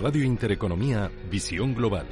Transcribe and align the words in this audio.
Radio 0.00 0.24
Intereconomía, 0.24 1.10
Visión 1.30 1.74
Global. 1.74 2.06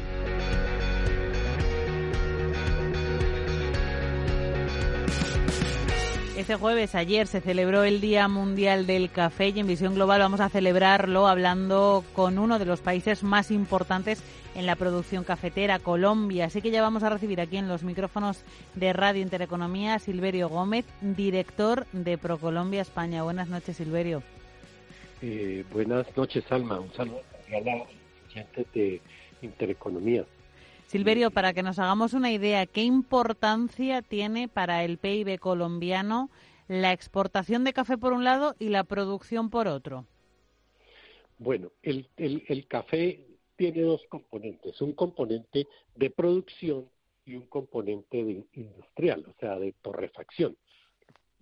Este 6.36 6.54
jueves, 6.56 6.94
ayer, 6.94 7.26
se 7.26 7.40
celebró 7.40 7.84
el 7.84 8.02
Día 8.02 8.28
Mundial 8.28 8.86
del 8.86 9.10
Café 9.10 9.48
y 9.48 9.60
en 9.60 9.66
Visión 9.66 9.94
Global 9.94 10.20
vamos 10.20 10.40
a 10.40 10.50
celebrarlo 10.50 11.26
hablando 11.28 12.04
con 12.12 12.38
uno 12.38 12.58
de 12.58 12.66
los 12.66 12.80
países 12.80 13.22
más 13.22 13.50
importantes 13.50 14.22
en 14.54 14.66
la 14.66 14.76
producción 14.76 15.24
cafetera, 15.24 15.78
Colombia. 15.78 16.44
Así 16.44 16.60
que 16.60 16.70
ya 16.70 16.82
vamos 16.82 17.04
a 17.04 17.08
recibir 17.08 17.40
aquí 17.40 17.56
en 17.56 17.68
los 17.68 17.84
micrófonos 17.84 18.44
de 18.74 18.92
Radio 18.92 19.22
Intereconomía 19.22 19.94
a 19.94 19.98
Silverio 19.98 20.50
Gómez, 20.50 20.84
director 21.00 21.86
de 21.92 22.18
ProColombia 22.18 22.82
España. 22.82 23.22
Buenas 23.22 23.48
noches, 23.48 23.78
Silverio. 23.78 24.22
Eh, 25.22 25.64
buenas 25.72 26.06
noches, 26.14 26.44
Alma. 26.52 26.78
Un 26.78 26.92
saludo 26.92 27.37
de 28.74 29.00
Intereconomía. 29.42 30.24
Silverio, 30.86 31.30
para 31.30 31.52
que 31.52 31.62
nos 31.62 31.78
hagamos 31.78 32.14
una 32.14 32.32
idea, 32.32 32.64
¿qué 32.66 32.82
importancia 32.82 34.00
tiene 34.00 34.48
para 34.48 34.84
el 34.84 34.96
PIB 34.98 35.38
colombiano 35.38 36.30
la 36.66 36.92
exportación 36.92 37.64
de 37.64 37.72
café 37.72 37.98
por 37.98 38.12
un 38.12 38.24
lado 38.24 38.54
y 38.58 38.70
la 38.70 38.84
producción 38.84 39.50
por 39.50 39.68
otro? 39.68 40.06
Bueno, 41.38 41.70
el, 41.82 42.08
el, 42.16 42.66
café 42.66 43.20
tiene 43.56 43.82
dos 43.82 44.02
componentes, 44.08 44.80
un 44.80 44.92
componente 44.92 45.66
de 45.94 46.10
producción 46.10 46.88
y 47.24 47.34
un 47.34 47.46
componente 47.46 48.24
de 48.24 48.44
industrial, 48.54 49.24
o 49.28 49.34
sea, 49.38 49.58
de 49.58 49.72
torrefacción. 49.82 50.56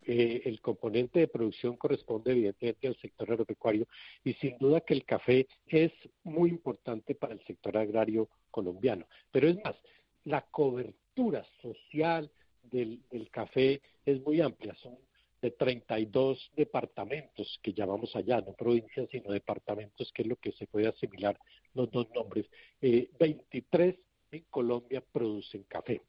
Eh, 0.08 0.42
el 0.44 0.60
componente 0.60 1.18
de 1.18 1.26
producción 1.26 1.76
corresponde 1.76 2.30
evidentemente 2.30 2.86
al 2.86 2.96
sector 2.98 3.28
agropecuario 3.28 3.88
y 4.22 4.34
sin 4.34 4.56
duda 4.56 4.80
que 4.80 4.94
el 4.94 5.04
café 5.04 5.48
es 5.66 5.90
muy 6.22 6.50
importante 6.50 7.16
para 7.16 7.34
el 7.34 7.44
sector 7.44 7.76
agrario 7.76 8.28
colombiano. 8.52 9.04
Pero 9.32 9.48
es 9.48 9.56
más, 9.64 9.74
la 10.22 10.42
cobertura 10.42 11.44
social 11.60 12.30
del, 12.62 13.02
café 13.32 13.82
es 14.04 14.22
muy 14.22 14.40
amplia, 14.40 14.76
son 14.76 14.96
de 15.42 15.50
32 15.50 16.52
departamentos 16.54 17.58
que 17.60 17.72
llamamos 17.72 18.14
allá, 18.14 18.40
no 18.40 18.52
provincias, 18.52 19.08
sino 19.10 19.32
departamentos, 19.32 20.12
que 20.12 20.22
es 20.22 20.28
lo 20.28 20.36
que 20.36 20.52
se 20.52 20.68
puede 20.68 20.86
asimilar 20.86 21.36
los 21.74 21.90
dos 21.90 22.06
nombres. 22.14 22.46
Eh, 22.80 23.10
23 23.18 23.96
en 24.30 24.44
Colombia 24.50 25.02
producen 25.12 25.64
café. 25.64 26.00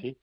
¿sí? 0.00 0.16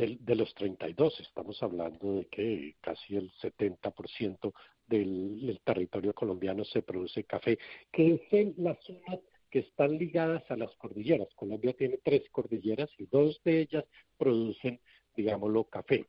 De, 0.00 0.34
los 0.34 0.54
32, 0.54 1.20
estamos 1.20 1.62
hablando 1.62 2.14
de 2.14 2.26
que 2.26 2.76
casi 2.80 3.16
el 3.16 3.30
70% 3.32 4.52
del, 4.86 5.46
del 5.46 5.60
territorio 5.60 6.14
colombiano 6.14 6.64
se 6.64 6.82
produce 6.82 7.24
café, 7.24 7.58
que 7.92 8.14
es 8.14 8.20
en 8.32 8.54
las 8.56 8.78
zonas 8.82 9.20
que 9.50 9.60
están 9.60 9.98
ligadas 9.98 10.48
a 10.50 10.56
las 10.56 10.74
cordilleras. 10.76 11.28
Colombia 11.34 11.74
tiene 11.74 11.98
tres 12.02 12.22
cordilleras 12.30 12.88
y 12.98 13.06
dos 13.06 13.40
de 13.44 13.60
ellas 13.60 13.84
producen, 14.16 14.80
digámoslo, 15.14 15.64
café. 15.64 16.06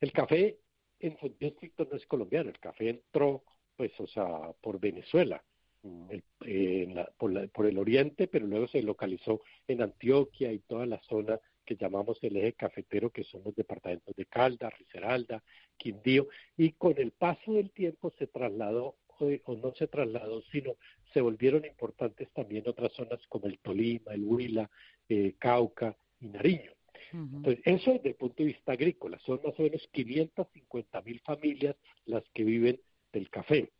El 0.00 0.12
café 0.12 0.58
en 0.98 1.16
su 1.18 1.28
distrito 1.38 1.86
no 1.90 1.96
es 1.96 2.06
colombiano, 2.06 2.50
el 2.50 2.58
café 2.58 2.88
entró, 2.88 3.44
pues, 3.76 3.92
o 4.00 4.06
sea, 4.08 4.52
por 4.60 4.80
Venezuela, 4.80 5.42
mm, 5.82 6.10
eh, 6.46 7.06
por 7.16 7.66
el 7.66 7.78
oriente, 7.78 8.26
pero 8.26 8.46
luego 8.46 8.66
se 8.66 8.82
localizó 8.82 9.40
en 9.68 9.82
Antioquia 9.82 10.52
y 10.52 10.58
toda 10.60 10.86
la 10.86 11.00
zona 11.02 11.38
que 11.70 11.76
llamamos 11.76 12.18
el 12.22 12.36
eje 12.36 12.54
cafetero, 12.54 13.10
que 13.10 13.22
son 13.22 13.42
los 13.44 13.54
departamentos 13.54 14.16
de 14.16 14.26
Calda, 14.26 14.70
Risaralda, 14.70 15.40
Quindío, 15.76 16.26
y 16.56 16.72
con 16.72 16.94
el 16.98 17.12
paso 17.12 17.52
del 17.52 17.70
tiempo 17.70 18.12
se 18.18 18.26
trasladó, 18.26 18.96
o 19.44 19.54
no 19.54 19.72
se 19.76 19.86
trasladó, 19.86 20.42
sino 20.50 20.74
se 21.12 21.20
volvieron 21.20 21.64
importantes 21.64 22.28
también 22.32 22.64
otras 22.66 22.92
zonas 22.94 23.20
como 23.28 23.46
el 23.46 23.60
Tolima, 23.60 24.14
el 24.14 24.24
Huila, 24.24 24.68
eh, 25.08 25.34
Cauca 25.38 25.96
y 26.18 26.26
Nariño. 26.26 26.72
Entonces, 27.12 27.60
eso 27.64 27.92
desde 27.92 28.08
el 28.08 28.14
punto 28.16 28.42
de 28.42 28.48
vista 28.48 28.72
agrícola, 28.72 29.18
son 29.20 29.40
más 29.44 29.54
o 29.56 29.62
menos 29.62 29.86
550 29.92 31.02
mil 31.02 31.20
familias 31.20 31.76
las 32.04 32.24
que 32.34 32.42
viven 32.42 32.80
del 33.12 33.30
café, 33.30 33.70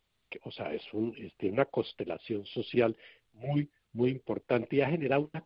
o 0.43 0.51
sea, 0.51 0.73
es, 0.73 0.93
un, 0.93 1.13
es 1.17 1.33
una 1.41 1.65
constelación 1.65 2.45
social 2.45 2.95
muy, 3.33 3.69
muy 3.91 4.11
importante 4.11 4.77
y 4.77 4.81
ha 4.81 4.89
generado 4.89 5.29
una 5.33 5.41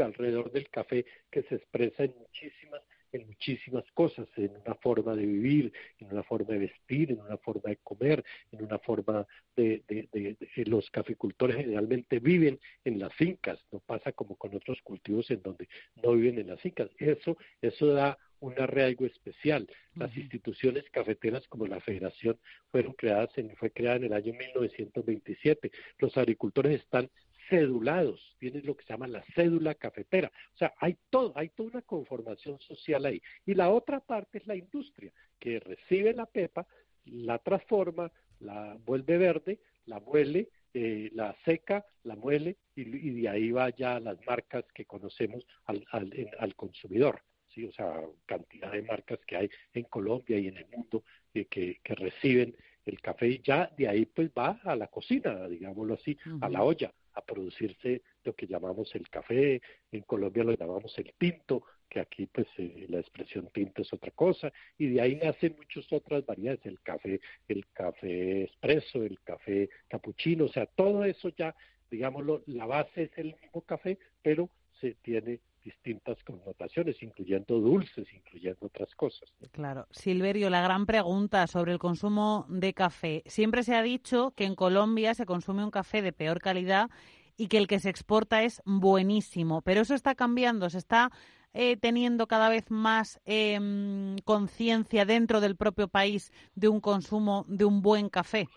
alrededor 0.00 0.50
del 0.50 0.68
café 0.70 1.04
que 1.30 1.42
se 1.42 1.56
expresa 1.56 2.04
en 2.04 2.14
muchísimas 2.18 2.82
en 3.14 3.26
muchísimas 3.28 3.84
cosas, 3.92 4.26
en 4.36 4.50
una 4.56 4.74
forma 4.74 5.14
de 5.14 5.24
vivir, 5.24 5.72
en 6.00 6.08
una 6.10 6.24
forma 6.24 6.52
de 6.52 6.58
vestir, 6.58 7.12
en 7.12 7.20
una 7.20 7.36
forma 7.38 7.70
de 7.70 7.76
comer, 7.76 8.24
en 8.50 8.64
una 8.64 8.78
forma 8.80 9.24
de, 9.54 9.84
de, 9.88 10.36
los 10.66 10.90
caficultores 10.90 11.56
generalmente 11.56 12.18
viven 12.18 12.58
en 12.84 12.98
las 12.98 13.14
fincas, 13.14 13.64
no 13.70 13.78
pasa 13.78 14.10
como 14.10 14.34
con 14.34 14.54
otros 14.56 14.82
cultivos 14.82 15.30
en 15.30 15.42
donde 15.42 15.68
no 16.02 16.14
viven 16.14 16.40
en 16.40 16.48
las 16.48 16.60
fincas. 16.60 16.90
Eso, 16.98 17.36
eso 17.62 17.86
da 17.86 18.18
un 18.40 18.60
arraigo 18.60 19.06
especial. 19.06 19.68
Las 19.94 20.14
instituciones 20.16 20.84
cafeteras 20.90 21.46
como 21.48 21.66
la 21.66 21.80
Federación 21.80 22.38
fueron 22.70 22.94
creadas 22.94 23.30
en, 23.38 23.54
fue 23.56 23.70
creada 23.70 23.96
en 23.96 24.04
el 24.04 24.12
año 24.12 24.34
1927. 24.34 25.70
Los 25.98 26.16
agricultores 26.16 26.80
están 26.80 27.08
cedulados, 27.48 28.36
tienen 28.38 28.64
lo 28.64 28.76
que 28.76 28.84
se 28.84 28.92
llama 28.92 29.06
la 29.06 29.24
cédula 29.34 29.74
cafetera. 29.74 30.30
O 30.54 30.56
sea, 30.56 30.74
hay 30.78 30.96
todo, 31.10 31.32
hay 31.36 31.48
toda 31.50 31.70
una 31.70 31.82
conformación 31.82 32.58
social 32.60 33.04
ahí. 33.06 33.20
Y 33.46 33.54
la 33.54 33.70
otra 33.70 34.00
parte 34.00 34.38
es 34.38 34.46
la 34.46 34.56
industria, 34.56 35.12
que 35.38 35.60
recibe 35.60 36.14
la 36.14 36.26
pepa, 36.26 36.66
la 37.06 37.38
transforma, 37.38 38.10
la 38.40 38.76
vuelve 38.84 39.18
verde, 39.18 39.60
la 39.86 40.00
muele, 40.00 40.48
eh, 40.72 41.10
la 41.12 41.36
seca, 41.44 41.86
la 42.02 42.16
muele 42.16 42.56
y, 42.74 42.84
de 42.84 43.28
ahí 43.28 43.52
va 43.52 43.70
ya 43.70 44.00
las 44.00 44.18
marcas 44.26 44.64
que 44.74 44.84
conocemos 44.84 45.46
al, 45.66 45.84
al, 45.90 46.54
consumidor. 46.56 47.22
¿sí? 47.48 47.64
O 47.64 47.72
sea, 47.72 48.00
cantidad 48.26 48.72
de 48.72 48.82
marcas 48.82 49.20
que 49.26 49.36
hay 49.36 49.50
en 49.72 49.84
Colombia 49.84 50.38
y 50.38 50.48
en 50.48 50.56
el 50.56 50.66
mundo 50.68 51.04
eh, 51.32 51.44
que, 51.46 51.78
que 51.82 51.94
reciben 51.94 52.56
el 52.84 53.00
café 53.00 53.28
y 53.28 53.42
ya 53.42 53.70
de 53.76 53.88
ahí 53.88 54.04
pues 54.06 54.30
va 54.36 54.60
a 54.64 54.76
la 54.76 54.88
cocina, 54.88 55.48
digámoslo 55.48 55.94
así, 55.94 56.16
a 56.40 56.48
la 56.48 56.62
olla 56.62 56.92
a 57.14 57.22
producirse 57.22 58.02
lo 58.24 58.34
que 58.34 58.46
llamamos 58.46 58.94
el 58.94 59.08
café, 59.08 59.60
en 59.92 60.02
Colombia 60.02 60.44
lo 60.44 60.52
llamamos 60.52 60.96
el 60.98 61.12
tinto, 61.18 61.64
que 61.88 62.00
aquí 62.00 62.26
pues 62.26 62.46
eh, 62.58 62.86
la 62.88 62.98
expresión 62.98 63.48
tinto 63.52 63.82
es 63.82 63.92
otra 63.92 64.10
cosa, 64.10 64.52
y 64.78 64.88
de 64.88 65.00
ahí 65.00 65.16
nacen 65.16 65.54
muchas 65.56 65.90
otras 65.92 66.24
variedades, 66.26 66.64
el 66.66 66.80
café, 66.80 67.20
el 67.48 67.66
café 67.72 68.42
expreso, 68.44 69.02
el 69.02 69.20
café 69.20 69.68
capuchino, 69.88 70.46
o 70.46 70.48
sea, 70.48 70.66
todo 70.66 71.04
eso 71.04 71.28
ya, 71.30 71.54
digámoslo, 71.90 72.42
la 72.46 72.66
base 72.66 73.04
es 73.04 73.18
el 73.18 73.36
mismo 73.40 73.62
café, 73.62 73.98
pero 74.22 74.50
se 74.80 74.94
tiene 75.02 75.40
distintas 75.64 76.22
connotaciones, 76.24 77.02
incluyendo 77.02 77.58
dulces, 77.58 78.06
incluyendo 78.12 78.66
otras 78.66 78.94
cosas. 78.94 79.32
Claro. 79.50 79.86
Silverio, 79.90 80.50
la 80.50 80.62
gran 80.62 80.86
pregunta 80.86 81.46
sobre 81.46 81.72
el 81.72 81.78
consumo 81.78 82.46
de 82.48 82.74
café. 82.74 83.22
Siempre 83.26 83.62
se 83.62 83.74
ha 83.74 83.82
dicho 83.82 84.32
que 84.36 84.44
en 84.44 84.54
Colombia 84.54 85.14
se 85.14 85.26
consume 85.26 85.64
un 85.64 85.70
café 85.70 86.02
de 86.02 86.12
peor 86.12 86.40
calidad 86.40 86.90
y 87.36 87.48
que 87.48 87.58
el 87.58 87.66
que 87.66 87.80
se 87.80 87.90
exporta 87.90 88.44
es 88.44 88.62
buenísimo, 88.64 89.62
pero 89.62 89.80
eso 89.80 89.94
está 89.94 90.14
cambiando, 90.14 90.70
se 90.70 90.78
está 90.78 91.10
eh, 91.52 91.76
teniendo 91.76 92.26
cada 92.26 92.48
vez 92.48 92.70
más 92.70 93.20
em, 93.24 94.16
conciencia 94.24 95.04
dentro 95.04 95.40
del 95.40 95.56
propio 95.56 95.88
país 95.88 96.32
de 96.54 96.68
un 96.68 96.80
consumo 96.80 97.44
de 97.48 97.64
un 97.64 97.80
buen 97.80 98.08
café. 98.08 98.48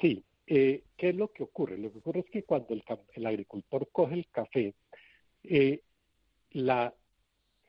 Sí, 0.00 0.24
eh, 0.46 0.84
¿qué 0.96 1.10
es 1.10 1.16
lo 1.16 1.32
que 1.32 1.42
ocurre? 1.42 1.78
Lo 1.78 1.90
que 1.90 1.98
ocurre 1.98 2.20
es 2.20 2.30
que 2.30 2.42
cuando 2.44 2.74
el 3.14 3.26
agricultor 3.26 3.88
coge 3.92 4.14
el 4.14 4.28
café, 4.28 4.74
eh, 5.44 5.80
la 6.50 6.94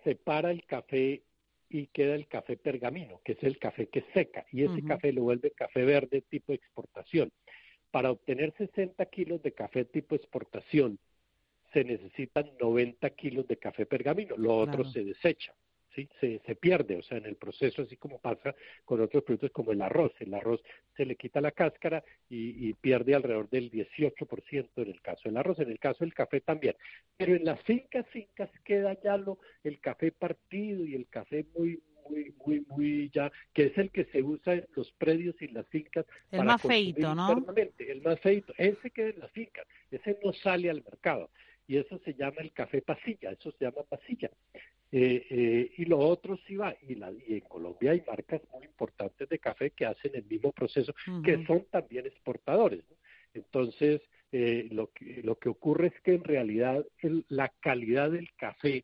separa 0.03 0.51
el 0.51 0.65
café 0.65 1.23
y 1.69 1.87
queda 1.87 2.15
el 2.15 2.27
café 2.27 2.57
pergamino, 2.57 3.21
que 3.23 3.33
es 3.33 3.43
el 3.43 3.57
café 3.57 3.87
que 3.87 4.05
seca, 4.13 4.45
y 4.51 4.63
ese 4.63 4.83
café 4.83 5.11
lo 5.11 5.23
vuelve 5.23 5.51
café 5.51 5.83
verde 5.83 6.21
tipo 6.21 6.53
exportación. 6.53 7.31
Para 7.91 8.11
obtener 8.11 8.53
60 8.57 9.03
kilos 9.07 9.41
de 9.41 9.53
café 9.53 9.85
tipo 9.85 10.15
exportación, 10.15 10.99
se 11.73 11.83
necesitan 11.83 12.49
90 12.61 13.09
kilos 13.11 13.47
de 13.47 13.57
café 13.57 13.85
pergamino, 13.85 14.37
lo 14.37 14.55
otro 14.57 14.85
se 14.85 15.03
desecha. 15.03 15.53
¿sí? 15.93 16.07
Se, 16.19 16.39
se 16.45 16.55
pierde, 16.55 16.97
o 16.97 17.01
sea, 17.01 17.17
en 17.17 17.25
el 17.25 17.35
proceso, 17.35 17.81
así 17.81 17.97
como 17.97 18.19
pasa 18.19 18.55
con 18.85 19.01
otros 19.01 19.23
productos 19.23 19.51
como 19.51 19.71
el 19.71 19.81
arroz. 19.81 20.13
El 20.19 20.33
arroz 20.33 20.61
se 20.95 21.05
le 21.05 21.15
quita 21.15 21.41
la 21.41 21.51
cáscara 21.51 22.03
y, 22.29 22.73
pierde 22.73 23.15
alrededor 23.15 23.49
del 23.49 23.71
18% 23.71 24.69
en 24.75 24.87
el 24.87 25.01
caso 25.01 25.21
del 25.25 25.37
arroz, 25.37 25.59
en 25.59 25.71
el 25.71 25.79
caso 25.79 26.03
del 26.03 26.13
café 26.13 26.41
también. 26.41 26.75
Pero 27.17 27.35
en 27.35 27.45
las 27.45 27.61
fincas, 27.63 28.05
fincas 28.07 28.49
queda 28.63 28.99
ya 29.01 29.17
lo, 29.17 29.39
el 29.63 29.79
café 29.79 30.11
partido 30.11 30.85
y 30.85 30.95
el 30.95 31.07
café 31.07 31.45
muy, 31.57 31.81
muy, 32.09 32.33
muy, 32.45 32.65
muy 32.67 33.09
ya, 33.13 33.31
que 33.53 33.65
es 33.65 33.77
el 33.77 33.91
que 33.91 34.05
se 34.05 34.21
usa 34.21 34.53
en 34.53 34.65
los 34.75 34.91
predios 34.93 35.35
y 35.41 35.47
las 35.47 35.67
fincas. 35.67 36.05
El 36.31 36.43
más 36.43 36.61
feito, 36.61 37.15
¿no? 37.15 37.43
El 37.77 38.01
más 38.01 38.19
feito, 38.19 38.53
ese 38.57 38.91
queda 38.91 39.09
en 39.09 39.19
las 39.19 39.31
fincas, 39.31 39.65
ese 39.91 40.17
no 40.23 40.33
sale 40.33 40.69
al 40.69 40.83
mercado. 40.83 41.29
Y 41.67 41.77
eso 41.77 41.99
se 42.05 42.13
llama 42.13 42.37
el 42.41 42.51
café 42.51 42.81
pasilla, 42.81 43.31
eso 43.31 43.51
se 43.51 43.65
llama 43.65 43.81
pasilla. 43.89 44.29
Eh, 44.91 45.25
eh, 45.29 45.71
y 45.77 45.85
lo 45.85 45.97
otro 45.97 46.37
sí 46.47 46.55
va, 46.55 46.75
y, 46.87 46.95
la, 46.95 47.11
y 47.11 47.33
en 47.33 47.39
Colombia 47.41 47.91
hay 47.91 48.03
marcas 48.07 48.41
café 49.69 49.71
que 49.71 49.85
hacen 49.85 50.11
el 50.15 50.25
mismo 50.25 50.51
proceso, 50.51 50.93
que 51.23 51.45
son 51.45 51.65
también 51.71 52.05
exportadores. 52.05 52.83
Entonces, 53.33 54.01
eh, 54.31 54.67
lo, 54.71 54.91
que, 54.91 55.21
lo 55.23 55.37
que 55.37 55.49
ocurre 55.49 55.87
es 55.87 56.01
que 56.01 56.13
en 56.13 56.23
realidad 56.23 56.85
la 57.29 57.49
calidad 57.59 58.11
del 58.11 58.29
café 58.35 58.83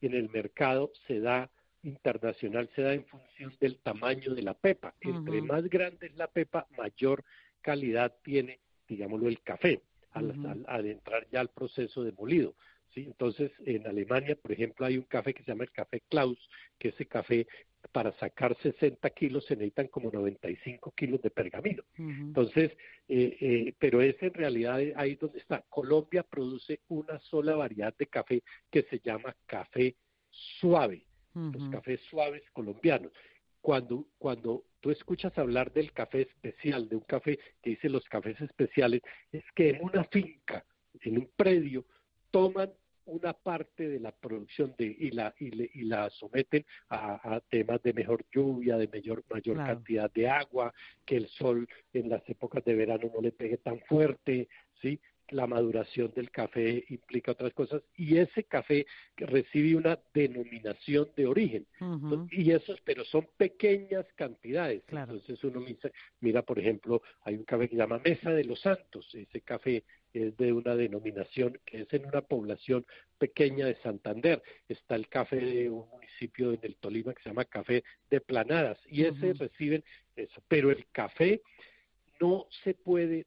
en 0.00 0.14
el 0.14 0.28
mercado 0.30 0.90
se 1.06 1.20
da 1.20 1.50
internacional, 1.82 2.68
se 2.74 2.82
da 2.82 2.94
en 2.94 3.04
función 3.06 3.54
del 3.60 3.78
tamaño 3.78 4.34
de 4.34 4.42
la 4.42 4.54
pepa. 4.54 4.94
Entre 5.00 5.40
más 5.42 5.64
grande 5.68 6.06
es 6.06 6.16
la 6.16 6.26
pepa, 6.26 6.66
mayor 6.76 7.24
calidad 7.60 8.14
tiene, 8.22 8.60
digámoslo, 8.88 9.28
el 9.28 9.40
café 9.42 9.80
al, 10.12 10.86
entrar 10.86 11.26
ya 11.30 11.40
al 11.40 11.48
proceso 11.48 12.02
de 12.02 12.12
molido. 12.12 12.54
¿Sí? 12.94 13.04
Entonces, 13.06 13.50
en 13.64 13.86
Alemania, 13.86 14.36
por 14.36 14.52
ejemplo, 14.52 14.86
hay 14.86 14.96
un 14.98 15.04
café 15.04 15.34
que 15.34 15.42
se 15.42 15.50
llama 15.50 15.64
el 15.64 15.72
café 15.72 16.02
Klaus, 16.08 16.38
que 16.78 16.88
ese 16.88 17.06
café 17.06 17.46
para 17.92 18.12
sacar 18.18 18.56
60 18.62 19.08
kilos 19.10 19.44
se 19.46 19.56
necesitan 19.56 19.88
como 19.88 20.10
95 20.10 20.92
kilos 20.92 21.22
de 21.22 21.30
pergamino. 21.30 21.82
Entonces, 21.96 22.72
eh, 23.08 23.36
eh, 23.40 23.74
pero 23.78 24.02
es 24.02 24.22
en 24.22 24.34
realidad 24.34 24.80
ahí 24.96 25.16
donde 25.16 25.38
está. 25.38 25.64
Colombia 25.68 26.22
produce 26.22 26.80
una 26.88 27.18
sola 27.20 27.56
variedad 27.56 27.94
de 27.96 28.06
café 28.06 28.42
que 28.70 28.82
se 28.84 29.00
llama 29.00 29.34
café 29.46 29.96
suave, 30.30 31.06
los 31.34 31.68
cafés 31.70 32.00
suaves 32.10 32.42
colombianos. 32.52 33.12
Cuando, 33.60 34.06
cuando 34.18 34.64
tú 34.80 34.90
escuchas 34.90 35.36
hablar 35.36 35.72
del 35.72 35.92
café 35.92 36.22
especial, 36.22 36.88
de 36.88 36.96
un 36.96 37.02
café 37.02 37.38
que 37.62 37.70
dice 37.70 37.88
los 37.88 38.04
cafés 38.08 38.40
especiales, 38.40 39.02
es 39.32 39.44
que 39.54 39.70
en 39.70 39.82
una 39.82 40.04
finca, 40.04 40.64
en 41.02 41.18
un 41.18 41.30
predio, 41.36 41.84
toman 42.30 42.70
una 43.10 43.32
parte 43.32 43.88
de 43.88 44.00
la 44.00 44.12
producción 44.12 44.74
de, 44.78 44.86
y, 44.86 45.10
la, 45.10 45.34
y, 45.38 45.82
la 45.84 46.08
someten 46.10 46.64
a, 46.88 47.40
temas 47.48 47.82
de 47.82 47.92
mejor 47.92 48.24
lluvia, 48.32 48.76
de 48.76 48.88
mayor, 48.88 49.24
mayor 49.28 49.56
cantidad 49.56 50.10
de 50.12 50.28
agua, 50.28 50.72
que 51.04 51.16
el 51.16 51.28
sol 51.28 51.68
en 51.92 52.08
las 52.08 52.26
épocas 52.28 52.64
de 52.64 52.74
verano 52.74 53.10
no 53.12 53.20
le 53.20 53.32
pegue 53.32 53.58
tan 53.58 53.80
fuerte, 53.80 54.48
¿sí? 54.80 55.00
La 55.30 55.46
maduración 55.46 56.12
del 56.14 56.30
café 56.30 56.84
implica 56.88 57.32
otras 57.32 57.52
cosas 57.52 57.82
y 57.96 58.18
ese 58.18 58.44
café 58.44 58.86
recibe 59.16 59.76
una 59.76 59.98
denominación 60.12 61.10
de 61.16 61.26
origen. 61.26 61.66
Y 62.30 62.50
esos 62.50 62.80
pero 62.82 63.04
son 63.04 63.28
pequeñas 63.36 64.06
cantidades. 64.14 64.82
Entonces 64.90 65.42
uno 65.44 65.64
mira, 66.20 66.42
por 66.42 66.58
ejemplo 66.58 67.02
hay 67.22 67.34
un 67.34 67.44
café 67.44 67.68
que 67.68 67.76
se 67.76 67.80
llama 67.80 68.00
Mesa 68.04 68.30
de 68.30 68.44
los 68.44 68.60
Santos. 68.60 69.08
Ese 69.14 69.40
café 69.40 69.84
es 70.12 70.36
de 70.36 70.52
una 70.52 70.74
denominación 70.74 71.58
que 71.64 71.82
es 71.82 71.92
en 71.92 72.06
una 72.06 72.20
población 72.22 72.84
pequeña 73.18 73.66
de 73.66 73.76
Santander. 73.76 74.42
Está 74.68 74.96
el 74.96 75.08
café 75.08 75.36
de 75.36 75.70
un 75.70 75.88
municipio 75.88 76.52
en 76.52 76.60
el 76.62 76.76
Tolima 76.76 77.14
que 77.14 77.22
se 77.22 77.28
llama 77.30 77.44
café 77.44 77.84
de 78.10 78.20
Planadas 78.20 78.78
y 78.86 79.04
ese 79.04 79.32
reciben 79.34 79.84
eso. 80.16 80.42
Pero 80.48 80.70
el 80.70 80.86
café 80.92 81.42
no 82.20 82.46
se 82.64 82.74
puede 82.74 83.26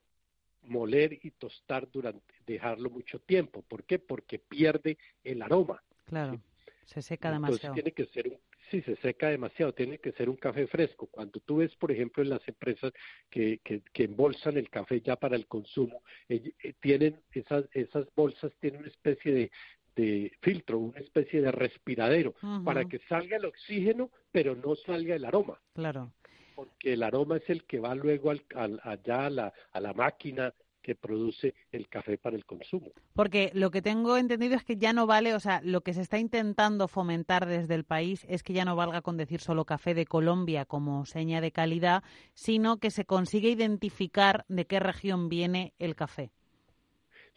moler 0.65 1.19
y 1.21 1.31
tostar 1.31 1.89
durante, 1.91 2.33
dejarlo 2.45 2.89
mucho 2.89 3.19
tiempo. 3.19 3.61
¿Por 3.63 3.83
qué? 3.83 3.99
Porque 3.99 4.39
pierde 4.39 4.97
el 5.23 5.41
aroma. 5.41 5.81
Claro, 6.05 6.39
se 6.85 7.01
seca 7.01 7.31
demasiado. 7.31 7.73
tiene 7.73 7.91
que 7.91 8.05
ser 8.07 8.27
un, 8.27 8.37
sí, 8.69 8.81
se 8.81 8.95
seca 8.97 9.29
demasiado, 9.29 9.73
tiene 9.73 9.99
que 9.99 10.11
ser 10.13 10.29
un 10.29 10.35
café 10.35 10.67
fresco. 10.67 11.07
Cuando 11.07 11.39
tú 11.39 11.57
ves, 11.57 11.75
por 11.75 11.91
ejemplo, 11.91 12.23
en 12.23 12.29
las 12.29 12.47
empresas 12.47 12.91
que, 13.29 13.59
que, 13.63 13.81
que 13.93 14.03
embolsan 14.03 14.57
el 14.57 14.69
café 14.69 15.01
ya 15.01 15.15
para 15.15 15.35
el 15.35 15.47
consumo, 15.47 16.01
eh, 16.29 16.53
tienen 16.79 17.21
esas, 17.31 17.65
esas 17.71 18.07
bolsas 18.15 18.51
tienen 18.59 18.81
una 18.81 18.89
especie 18.89 19.33
de, 19.33 19.51
de 19.95 20.31
filtro, 20.41 20.79
una 20.79 20.99
especie 20.99 21.41
de 21.41 21.51
respiradero, 21.51 22.33
para 22.65 22.85
que 22.85 22.99
salga 23.07 23.37
el 23.37 23.45
oxígeno, 23.45 24.09
pero 24.31 24.55
no 24.55 24.75
salga 24.75 25.15
el 25.15 25.25
aroma. 25.25 25.59
Claro 25.73 26.11
porque 26.55 26.93
el 26.93 27.03
aroma 27.03 27.37
es 27.37 27.49
el 27.49 27.63
que 27.65 27.79
va 27.79 27.95
luego 27.95 28.31
al, 28.31 28.79
allá 28.83 29.25
a 29.25 29.29
la, 29.29 29.53
a 29.71 29.79
la 29.79 29.93
máquina 29.93 30.53
que 30.83 30.95
produce 30.95 31.55
el 31.71 31.87
café 31.87 32.17
para 32.17 32.35
el 32.35 32.45
consumo. 32.45 32.91
Porque 33.13 33.49
lo 33.53 33.71
que 33.71 33.81
tengo 33.81 34.17
entendido 34.17 34.55
es 34.55 34.63
que 34.63 34.75
ya 34.75 34.93
no 34.93 35.07
vale, 35.07 35.33
o 35.33 35.39
sea, 35.39 35.61
lo 35.63 35.81
que 35.81 35.93
se 35.93 36.01
está 36.01 36.19
intentando 36.19 36.87
fomentar 36.87 37.47
desde 37.47 37.73
el 37.73 37.85
país 37.85 38.25
es 38.29 38.43
que 38.43 38.53
ya 38.53 38.65
no 38.65 38.75
valga 38.75 39.01
con 39.01 39.17
decir 39.17 39.39
solo 39.39 39.65
café 39.65 39.95
de 39.95 40.05
Colombia 40.05 40.65
como 40.65 41.05
seña 41.05 41.41
de 41.41 41.51
calidad, 41.51 42.03
sino 42.33 42.77
que 42.77 42.91
se 42.91 43.05
consigue 43.05 43.49
identificar 43.49 44.45
de 44.49 44.65
qué 44.65 44.79
región 44.79 45.29
viene 45.29 45.73
el 45.79 45.95
café. 45.95 46.31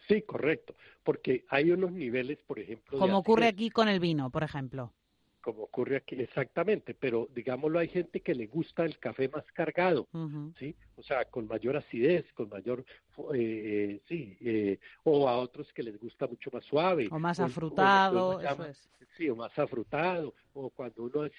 Sí, 0.08 0.22
correcto, 0.22 0.74
porque 1.02 1.44
hay 1.48 1.70
unos 1.70 1.92
niveles, 1.92 2.38
por 2.46 2.58
ejemplo. 2.58 2.98
Como 2.98 3.18
ocurre 3.18 3.46
aquí 3.46 3.70
con 3.70 3.88
el 3.88 4.00
vino, 4.00 4.30
por 4.30 4.42
ejemplo 4.42 4.92
como 5.46 5.62
ocurre 5.62 5.98
aquí 5.98 6.16
exactamente, 6.20 6.92
pero 6.92 7.28
digámoslo 7.32 7.78
hay 7.78 7.86
gente 7.86 8.20
que 8.20 8.34
le 8.34 8.48
gusta 8.48 8.84
el 8.84 8.98
café 8.98 9.28
más 9.28 9.44
cargado, 9.52 10.08
¿sí? 10.58 10.74
O 10.96 11.04
sea, 11.04 11.24
con 11.26 11.46
mayor 11.46 11.76
acidez, 11.76 12.24
con 12.32 12.48
mayor, 12.48 12.84
eh, 13.32 13.36
eh, 13.36 14.00
sí, 14.08 14.36
eh, 14.40 14.80
o 15.04 15.28
a 15.28 15.38
otros 15.38 15.72
que 15.72 15.84
les 15.84 16.00
gusta 16.00 16.26
mucho 16.26 16.50
más 16.52 16.64
suave. 16.64 17.06
O 17.12 17.20
más 17.20 17.38
afrutado, 17.38 18.40
eso 18.40 18.64
es. 18.64 18.90
Sí, 19.16 19.30
o 19.30 19.36
más 19.36 19.56
afrutado, 19.56 20.34
o 20.52 20.68
cuando 20.70 21.04
uno, 21.04 21.24
es 21.24 21.32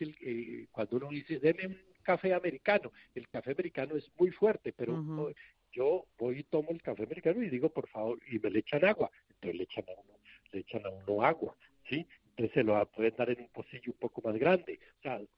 cuando 0.72 0.96
uno 0.96 1.10
dice, 1.10 1.40
deme 1.40 1.68
un 1.68 1.78
café 2.02 2.34
americano, 2.34 2.94
el 3.14 3.28
café 3.28 3.52
americano 3.52 3.98
es 3.98 4.10
muy 4.18 4.32
fuerte, 4.32 4.72
pero 4.72 5.34
yo 5.74 6.06
voy 6.18 6.40
y 6.40 6.44
tomo 6.44 6.72
el 6.72 6.82
café 6.82 7.04
americano 7.04 7.44
y 7.44 7.50
digo, 7.50 7.68
por 7.68 7.90
favor, 7.90 8.18
y 8.32 8.40
me 8.40 8.52
le 8.52 8.60
echan 8.60 8.86
agua, 8.86 9.12
entonces 9.32 9.58
le 9.58 9.64
echan 9.64 9.84
a 9.90 10.00
uno, 10.00 10.14
le 10.54 10.60
echan 10.62 10.86
a 10.86 10.90
uno 10.92 11.24
agua, 11.24 11.58
¿sí? 11.90 12.08
Se 12.54 12.64
lo 12.64 12.86
pueden 12.92 13.16
dar 13.18 13.30
en 13.32 13.42
un 13.42 13.50
pocillo 13.50 13.92
un 13.92 14.00
poco 14.00 14.22
más 14.22 14.38
grande, 14.38 14.80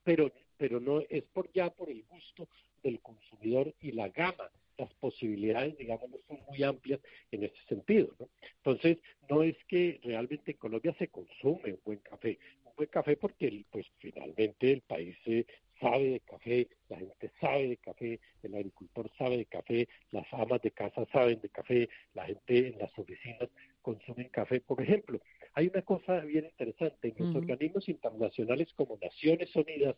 pero, 0.03 0.31
no 0.81 1.01
es 1.09 1.23
por 1.33 1.51
ya 1.53 1.69
por 1.69 1.89
el 1.89 2.03
gusto 2.03 2.49
del 2.83 2.99
consumidor 2.99 3.73
y 3.79 3.93
la 3.93 4.09
gama, 4.09 4.51
las 4.77 4.93
posibilidades, 4.95 5.77
digamos, 5.77 6.09
son 6.27 6.39
muy 6.47 6.63
amplias 6.63 6.99
en 7.31 7.43
ese 7.43 7.57
sentido. 7.67 8.15
Entonces, 8.57 8.97
no 9.29 9.43
es 9.43 9.55
que 9.67 9.99
realmente 10.03 10.51
en 10.51 10.57
Colombia 10.57 10.95
se 10.97 11.07
consume 11.07 11.73
un 11.73 11.79
buen 11.85 11.99
café, 11.99 12.37
un 12.65 12.73
buen 12.75 12.89
café 12.89 13.15
porque, 13.17 13.65
pues, 13.71 13.85
finalmente 13.99 14.71
el 14.71 14.81
país 14.81 15.15
sabe 15.79 16.09
de 16.11 16.19
café, 16.21 16.67
la 16.89 16.97
gente 16.97 17.31
sabe 17.39 17.69
de 17.69 17.77
café, 17.77 18.19
el 18.43 18.55
agricultor 18.55 19.09
sabe 19.17 19.37
de 19.37 19.45
café, 19.45 19.87
las 20.11 20.25
amas 20.33 20.61
de 20.61 20.71
casa 20.71 21.05
saben 21.11 21.39
de 21.39 21.49
café, 21.49 21.89
la 22.13 22.25
gente 22.25 22.67
en 22.67 22.77
las 22.77 22.97
oficinas 22.99 23.49
consumen 23.81 24.27
café, 24.29 24.59
por 24.59 24.81
ejemplo 24.81 25.21
hay 25.59 25.67
una 25.67 25.81
cosa 25.81 26.21
bien 26.21 26.45
interesante, 26.45 27.13
en 27.15 27.25
los 27.25 27.35
organismos 27.35 27.89
internacionales 27.89 28.69
como 28.75 28.97
Naciones 29.01 29.53
Unidas, 29.55 29.95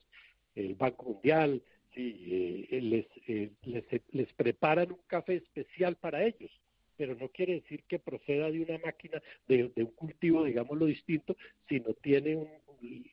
el 0.56 0.74
Banco 0.74 1.06
Mundial, 1.06 1.62
sí, 1.94 2.68
eh, 2.72 2.82
les, 2.82 3.06
eh, 3.28 3.52
les, 3.66 3.86
les 4.12 4.34
preparan 4.34 4.92
un 4.92 5.02
café 5.08 5.36
especial 5.36 5.96
para 5.98 6.26
ellos 6.26 6.52
pero 6.98 7.16
no 7.16 7.30
quiere 7.30 7.54
decir 7.54 7.84
que 7.88 7.98
proceda 7.98 8.52
de 8.52 8.62
una 8.62 8.78
máquina, 8.78 9.20
de, 9.48 9.72
de, 9.76 9.84
un 9.84 9.92
cultivo, 9.92 10.44
digámoslo 10.44 10.86
distinto, 10.86 11.36
sino 11.68 11.96
tiene 11.96 12.36
un, 12.36 12.48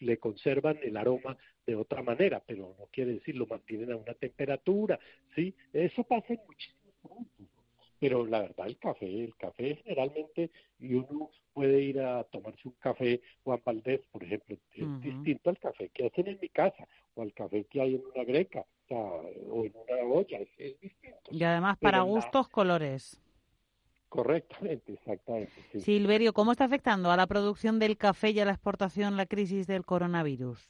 le 0.00 0.18
conservan 0.18 0.78
el 0.82 0.98
aroma 0.98 1.38
de 1.66 1.74
otra 1.74 2.02
manera, 2.02 2.42
pero 2.46 2.76
no 2.78 2.86
quiere 2.92 3.14
decir 3.14 3.34
lo 3.36 3.46
mantienen 3.46 3.92
a 3.92 3.96
una 3.96 4.12
temperatura, 4.12 4.98
¿sí? 5.34 5.54
Eso 5.72 6.04
pasa 6.04 6.34
en 6.34 6.40
muchísimos 6.46 6.94
productos 7.00 7.47
pero 8.00 8.26
la 8.26 8.42
verdad 8.42 8.66
el 8.66 8.78
café, 8.78 9.24
el 9.24 9.34
café 9.36 9.76
generalmente, 9.84 10.50
y 10.78 10.94
uno 10.94 11.30
puede 11.52 11.80
ir 11.82 12.00
a 12.00 12.24
tomarse 12.24 12.68
un 12.68 12.74
café 12.78 13.20
Juan 13.42 13.60
Valdés, 13.64 14.00
por 14.12 14.22
ejemplo, 14.22 14.56
es 14.74 15.00
distinto 15.00 15.50
al 15.50 15.58
café 15.58 15.88
que 15.88 16.06
hacen 16.06 16.28
en 16.28 16.38
mi 16.40 16.48
casa, 16.48 16.86
o 17.14 17.22
al 17.22 17.32
café 17.32 17.64
que 17.64 17.80
hay 17.80 17.96
en 17.96 18.02
una 18.14 18.24
greca, 18.24 18.64
o, 18.90 19.64
en 19.64 19.74
una 19.74 20.02
olla, 20.04 20.38
es, 20.38 20.80
distinto. 20.80 21.30
Y 21.30 21.42
además 21.42 21.76
para 21.78 22.02
gustos, 22.02 22.48
colores. 22.48 23.20
Correctamente, 24.08 24.94
exactamente. 24.94 25.80
Silverio, 25.80 26.32
¿cómo 26.32 26.52
está 26.52 26.64
afectando 26.64 27.10
a 27.10 27.16
la 27.16 27.26
producción 27.26 27.78
del 27.78 27.98
café 27.98 28.30
y 28.30 28.40
a 28.40 28.44
la 28.44 28.52
exportación 28.52 29.16
la 29.16 29.26
crisis 29.26 29.66
del 29.66 29.84
coronavirus? 29.84 30.66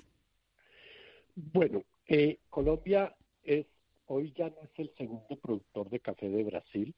Bueno, 1.36 1.84
eh, 2.08 2.38
Colombia 2.50 3.14
es 3.44 3.66
hoy 4.06 4.32
ya 4.36 4.48
no 4.48 4.56
es 4.62 4.70
el 4.76 4.90
segundo 4.96 5.36
productor 5.36 5.88
de 5.90 6.00
café 6.00 6.28
de 6.28 6.42
Brasil, 6.42 6.94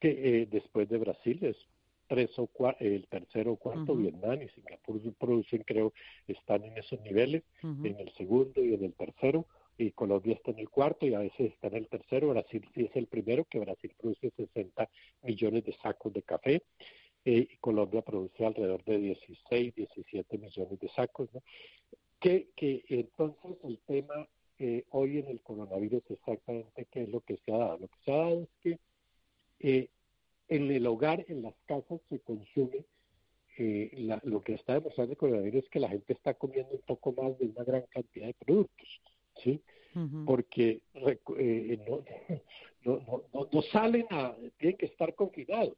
que 0.00 0.42
eh, 0.42 0.48
después 0.50 0.88
de 0.88 0.98
Brasil 0.98 1.38
es 1.42 1.56
tres 2.08 2.36
o 2.38 2.48
el 2.80 3.06
tercero 3.06 3.52
o 3.52 3.56
cuarto, 3.56 3.94
Vietnam 3.94 4.42
y 4.42 4.48
Singapur 4.48 5.00
producen, 5.14 5.62
creo, 5.62 5.92
están 6.26 6.64
en 6.64 6.76
esos 6.76 7.00
niveles, 7.02 7.44
en 7.62 7.96
el 7.96 8.12
segundo 8.14 8.64
y 8.64 8.74
en 8.74 8.82
el 8.82 8.94
tercero, 8.94 9.46
y 9.78 9.92
Colombia 9.92 10.34
está 10.34 10.50
en 10.50 10.58
el 10.58 10.68
cuarto 10.68 11.06
y 11.06 11.14
a 11.14 11.20
veces 11.20 11.52
está 11.52 11.68
en 11.68 11.76
el 11.76 11.86
tercero, 11.86 12.30
Brasil 12.30 12.66
sí 12.74 12.82
es 12.82 12.96
el 12.96 13.06
primero, 13.06 13.44
que 13.44 13.60
Brasil 13.60 13.92
produce 13.96 14.32
60 14.36 14.90
millones 15.22 15.64
de 15.64 15.72
sacos 15.74 16.12
de 16.12 16.22
café, 16.22 16.62
eh, 17.24 17.46
y 17.48 17.56
Colombia 17.58 18.02
produce 18.02 18.44
alrededor 18.44 18.82
de 18.84 18.98
16, 18.98 19.74
17 19.76 20.38
millones 20.38 20.80
de 20.80 20.88
sacos, 20.88 21.32
¿no? 21.32 21.42
Que, 22.18 22.48
que 22.56 22.84
entonces 22.88 23.56
el 23.62 23.78
tema 23.86 24.26
eh, 24.58 24.84
hoy 24.90 25.18
en 25.18 25.28
el 25.28 25.40
coronavirus 25.40 26.02
exactamente 26.10 26.86
qué 26.90 27.04
es 27.04 27.08
lo 27.08 27.20
que 27.20 27.38
se 27.38 27.52
ha 27.52 27.56
dado. 27.56 27.78
Lo 27.78 27.88
que 27.88 27.98
se 28.04 28.12
ha 28.12 28.16
dado 28.16 28.42
es 28.42 28.48
que 28.60 28.78
eh, 29.60 29.88
en 30.48 30.70
el 30.70 30.86
hogar, 30.86 31.24
en 31.28 31.42
las 31.42 31.54
casas, 31.66 32.00
se 32.08 32.18
consume 32.20 32.84
eh, 33.56 33.90
lo 34.24 34.40
que 34.40 34.54
está 34.54 34.74
demostrando 34.74 35.12
el 35.12 35.18
coronavirus 35.18 35.64
es 35.64 35.70
que 35.70 35.80
la 35.80 35.88
gente 35.88 36.12
está 36.12 36.34
comiendo 36.34 36.72
un 36.72 36.80
poco 36.80 37.12
más 37.12 37.38
de 37.38 37.46
una 37.46 37.62
gran 37.62 37.82
cantidad 37.90 38.26
de 38.26 38.34
productos, 38.34 38.88
¿sí? 39.42 39.60
Porque 40.24 40.80
eh, 41.38 41.78
no, 42.84 43.00
no, 43.00 43.22
no, 43.34 43.48
no, 43.52 43.62
salen 43.62 44.06
a, 44.10 44.34
tienen 44.58 44.78
que 44.78 44.86
estar 44.86 45.14
confinados. 45.14 45.76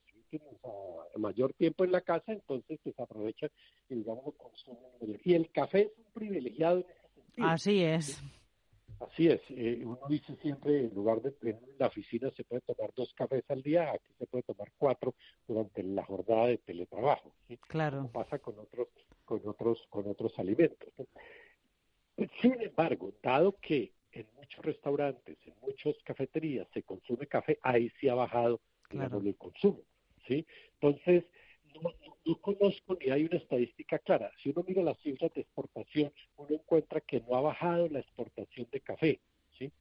mayor 1.16 1.52
tiempo 1.54 1.84
en 1.84 1.92
la 1.92 2.02
casa, 2.02 2.32
entonces 2.32 2.78
pues 2.82 2.98
aprovechan 3.00 3.50
y 3.88 3.96
digamos 3.96 4.34
consumen. 4.36 5.20
Y 5.24 5.34
el 5.34 5.50
café 5.50 5.82
es 5.82 5.98
un 5.98 6.12
privilegiado 6.12 6.78
en 6.78 6.84
ese 6.84 7.14
sentido. 7.14 7.48
Así 7.48 7.82
es. 7.82 8.22
Así 9.06 9.28
es, 9.28 9.40
eh, 9.50 9.82
uno 9.84 9.98
dice 10.08 10.36
siempre, 10.36 10.80
en 10.80 10.94
lugar 10.94 11.20
de 11.20 11.34
en 11.42 11.58
la 11.78 11.88
oficina 11.88 12.30
se 12.36 12.44
puede 12.44 12.62
tomar 12.62 12.92
dos 12.94 13.12
cafés 13.14 13.44
al 13.50 13.62
día, 13.62 13.90
aquí 13.90 14.12
se 14.18 14.26
puede 14.26 14.42
tomar 14.44 14.70
cuatro 14.78 15.14
durante 15.46 15.82
la 15.82 16.04
jornada 16.04 16.46
de 16.46 16.58
teletrabajo. 16.58 17.34
Claro. 17.68 17.98
Como 17.98 18.12
pasa 18.12 18.38
con 18.38 18.58
otros, 18.58 18.88
con 19.24 19.40
otros, 19.44 19.86
con 19.90 20.08
otros 20.08 20.38
alimentos. 20.38 20.88
Sin 22.40 22.60
embargo, 22.60 23.12
dado 23.22 23.56
que 23.60 23.92
en 24.12 24.26
muchos 24.36 24.64
restaurantes, 24.64 25.38
en 25.46 25.54
muchas 25.60 25.94
cafeterías 26.04 26.68
se 26.72 26.82
consume 26.82 27.26
café, 27.26 27.58
ahí 27.62 27.90
sí 27.98 28.08
ha 28.08 28.14
bajado 28.14 28.60
el 28.90 29.36
consumo, 29.36 29.80
¿sí? 30.28 30.46
Entonces, 30.74 31.24
no, 31.80 31.90
no, 32.24 32.36
conozco 32.40 32.96
ni 33.00 33.10
hay 33.10 33.24
una 33.24 33.38
estadística 33.38 33.98
clara. 33.98 34.30
Si 34.42 34.50
uno 34.50 34.64
mira 34.66 34.82
las 34.82 34.98
cifras 34.98 35.32
de 35.34 35.42
exportación, 35.42 36.12
uno 36.36 36.54
encuentra 36.54 37.00
que 37.00 37.20
no 37.20 37.36
ha 37.36 37.40
bajado 37.40 37.88
la 37.88 38.00
exportación 38.00 38.68
de 38.70 38.80
café, 38.80 39.20
¿sí? 39.58 39.72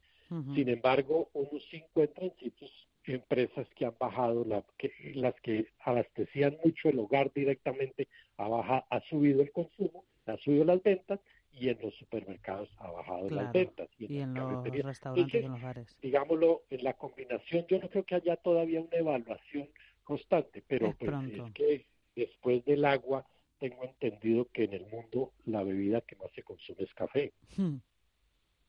Sin 0.56 0.70
embargo, 0.70 1.30
uno 1.34 1.60
sí 1.70 1.78
encuentra 1.78 2.24
en 2.24 2.34
sitios 2.38 2.72
empresas 3.04 3.68
que 3.76 3.86
han 3.86 3.96
bajado, 4.00 4.46
la, 4.46 4.64
que, 4.78 4.92
las 5.16 5.36
que 5.42 5.68
abastecían 5.80 6.58
mucho 6.64 6.88
el 6.88 7.00
hogar 7.00 7.34
directamente, 7.34 8.08
ha, 8.38 8.48
baja, 8.48 8.86
ha 8.90 9.02
subido 9.02 9.42
el 9.42 9.52
consumo, 9.52 10.06
ha 10.26 10.38
subido 10.38 10.64
las 10.64 10.82
ventas 10.84 11.20
y 11.52 11.70
en 11.70 11.80
los 11.82 11.94
supermercados 11.96 12.70
ha 12.78 12.92
bajado 12.92 13.30
las 13.30 13.52
ventas. 13.52 13.90
Y 13.98 14.20
en, 14.20 14.34
los 14.34 14.64
restaurantes 14.64 15.34
y 15.34 15.46
en 15.46 15.52
los 15.52 15.62
bares. 15.62 15.98
Digámoslo, 16.02 16.64
en 16.70 16.84
la 16.84 16.94
combinación, 16.94 17.66
yo 17.68 17.80
no 17.80 17.90
creo 17.90 18.06
que 18.06 18.16
haya 18.16 18.38
todavía 18.38 18.82
una 18.82 18.98
evaluación 18.98 19.70
constante, 20.12 20.64
pero 20.68 20.88
es, 20.88 20.96
pues, 20.98 21.54
que 21.54 21.86
después 22.16 22.66
del 22.66 22.84
agua 22.84 23.26
tengo 23.60 23.84
entendido 23.84 24.46
que 24.52 24.66
en 24.66 24.74
el 24.74 24.86
mundo 24.88 25.32
la 25.46 25.64
bebida 25.64 26.02
que 26.02 26.18
más 26.18 26.32
se 26.34 26.44
consume 26.44 26.84
es 26.84 26.94
café. 26.94 27.34
Hmm. 27.56 27.78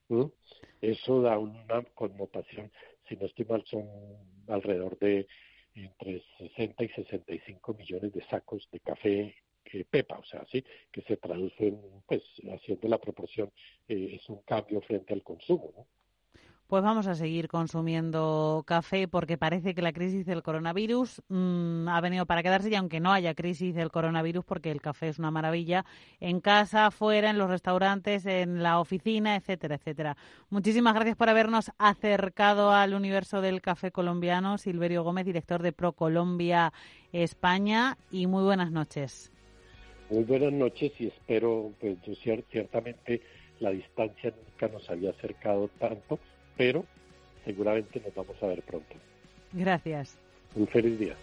¿Mm? 0.09 0.27
Eso 0.81 1.23
da 1.23 1.39
una 1.39 1.83
connotación, 1.95 2.71
si 3.09 3.17
no 3.17 3.27
estoy 3.27 3.45
mal, 3.47 3.65
son 3.67 3.89
alrededor 4.47 4.99
de 4.99 5.27
entre 5.75 6.23
60 6.39 6.85
y 6.85 6.89
65 6.91 7.75
millones 7.75 8.13
de 8.13 8.25
sacos 8.27 8.69
de 8.71 8.81
café 8.81 9.35
Pepa, 9.89 10.19
o 10.19 10.25
sea, 10.25 10.45
sí, 10.51 10.63
que 10.91 11.01
se 11.03 11.17
traduce 11.17 11.69
en, 11.69 11.81
pues, 12.07 12.23
haciendo 12.53 12.89
la 12.89 12.99
proporción, 12.99 13.51
eh, 13.89 14.19
es 14.21 14.29
un 14.29 14.43
cambio 14.43 14.83
frente 14.83 15.15
al 15.15 15.23
consumo, 15.23 15.73
¿no? 15.75 15.87
Pues 16.73 16.83
vamos 16.83 17.07
a 17.07 17.15
seguir 17.15 17.49
consumiendo 17.49 18.65
café 18.67 19.07
porque 19.07 19.37
parece 19.37 19.75
que 19.75 19.83
la 19.83 19.93
crisis 19.93 20.25
del 20.25 20.43
coronavirus 20.43 21.21
mm, 21.29 21.87
ha 21.87 22.01
venido 22.01 22.25
para 22.25 22.43
quedarse 22.43 22.71
y 22.71 22.75
aunque 22.77 22.99
no 22.99 23.13
haya 23.13 23.35
crisis 23.35 23.75
del 23.75 23.91
coronavirus 23.91 24.43
porque 24.47 24.71
el 24.71 24.81
café 24.81 25.09
es 25.09 25.19
una 25.19 25.31
maravilla 25.31 25.85
en 26.19 26.41
casa, 26.41 26.91
fuera, 26.91 27.29
en 27.29 27.37
los 27.37 27.51
restaurantes, 27.51 28.25
en 28.25 28.63
la 28.63 28.81
oficina, 28.81 29.37
etcétera, 29.37 29.75
etcétera. 29.75 30.17
Muchísimas 30.49 30.95
gracias 30.95 31.15
por 31.15 31.29
habernos 31.29 31.71
acercado 31.77 32.71
al 32.71 32.95
universo 32.95 33.43
del 33.43 33.61
café 33.61 33.91
colombiano. 33.91 34.57
Silverio 34.57 35.03
Gómez, 35.03 35.27
director 35.27 35.61
de 35.61 35.73
ProColombia 35.73 36.73
España 37.13 37.99
y 38.11 38.27
muy 38.27 38.45
buenas 38.45 38.73
noches. 38.73 39.31
Muy 40.09 40.25
buenas 40.25 40.55
noches 40.55 40.91
y 40.99 41.09
espero, 41.09 41.71
pues 41.79 42.01
yo 42.01 42.15
ciertamente 42.15 43.21
la 43.61 43.73
distancia 43.73 44.33
nunca 44.35 44.69
nos 44.69 44.89
había 44.89 45.11
acercado 45.11 45.69
tanto, 45.79 46.19
pero 46.57 46.85
seguramente 47.45 48.01
nos 48.05 48.15
vamos 48.15 48.43
a 48.43 48.47
ver 48.47 48.63
pronto. 48.63 48.95
Gracias. 49.53 50.17
Un 50.55 50.67
feliz 50.67 50.99
día. 50.99 51.15